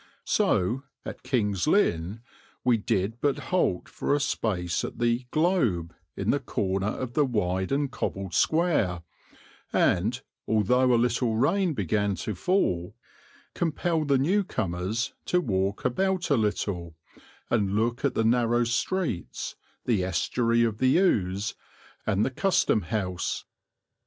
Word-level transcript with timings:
So, 0.25 0.81
at 1.05 1.21
King's 1.21 1.67
Lynn, 1.67 2.21
we 2.63 2.75
did 2.75 3.21
but 3.21 3.37
halt 3.53 3.87
for 3.87 4.15
a 4.15 4.19
space 4.19 4.83
at 4.83 4.97
the 4.97 5.27
"Globe" 5.29 5.93
in 6.17 6.31
the 6.31 6.39
corner 6.39 6.87
of 6.87 7.13
the 7.13 7.23
wide 7.23 7.71
and 7.71 7.91
cobbled 7.91 8.33
square 8.33 9.03
and, 9.71 10.19
although 10.47 10.91
a 10.91 10.95
little 10.95 11.35
rain 11.35 11.75
began 11.75 12.15
to 12.15 12.33
fall, 12.33 12.95
compel 13.53 14.03
the 14.03 14.17
new 14.17 14.43
comers 14.43 15.13
to 15.25 15.39
walk 15.39 15.85
about 15.85 16.31
a 16.31 16.35
little, 16.35 16.95
and 17.51 17.75
look 17.75 18.03
at 18.03 18.15
the 18.15 18.25
narrow 18.25 18.63
streets, 18.63 19.55
the 19.85 20.03
estuary 20.03 20.63
of 20.63 20.79
the 20.79 20.99
Ouse, 20.99 21.53
and 22.07 22.25
the 22.25 22.31
Custom 22.31 22.81
house. 22.81 23.45